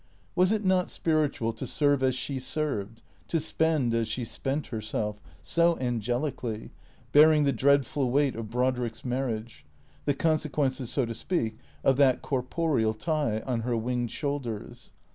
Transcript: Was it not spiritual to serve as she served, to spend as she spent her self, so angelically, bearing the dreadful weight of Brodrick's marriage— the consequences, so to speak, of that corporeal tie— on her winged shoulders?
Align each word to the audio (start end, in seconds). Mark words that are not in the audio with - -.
Was 0.33 0.51
it 0.51 0.65
not 0.65 0.89
spiritual 0.89 1.53
to 1.53 1.67
serve 1.67 2.01
as 2.01 2.15
she 2.15 2.39
served, 2.39 3.03
to 3.27 3.39
spend 3.39 3.93
as 3.93 4.07
she 4.07 4.25
spent 4.25 4.65
her 4.73 4.81
self, 4.81 5.21
so 5.43 5.77
angelically, 5.77 6.71
bearing 7.11 7.43
the 7.43 7.53
dreadful 7.53 8.09
weight 8.09 8.35
of 8.35 8.49
Brodrick's 8.49 9.05
marriage— 9.05 9.63
the 10.05 10.15
consequences, 10.15 10.89
so 10.89 11.05
to 11.05 11.13
speak, 11.13 11.59
of 11.83 11.97
that 11.97 12.23
corporeal 12.23 12.95
tie— 12.95 13.41
on 13.45 13.59
her 13.61 13.77
winged 13.77 14.09
shoulders? 14.09 14.89